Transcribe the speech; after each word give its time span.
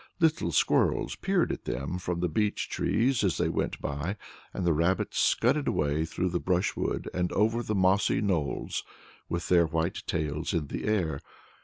Little 0.19 0.51
squirrels 0.51 1.15
peered 1.15 1.51
at 1.51 1.65
them 1.65 1.99
from 1.99 2.21
the 2.21 2.27
beech 2.27 2.69
trees 2.69 3.23
as 3.23 3.37
they 3.37 3.49
went 3.49 3.79
by, 3.79 4.17
and 4.51 4.65
the 4.65 4.73
rabbits 4.73 5.19
scudded 5.19 5.67
away 5.67 6.05
through 6.05 6.29
the 6.29 6.39
brushwood 6.39 7.07
and 7.13 7.31
over 7.33 7.61
the 7.61 7.75
mossy 7.75 8.19
knolls, 8.19 8.83
with 9.29 9.47
their 9.49 9.67
white 9.67 10.01
tails 10.07 10.55
in 10.55 10.69
the 10.69 10.85
air. 10.85 11.19